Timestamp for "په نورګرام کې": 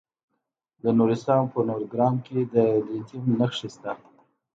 1.53-2.39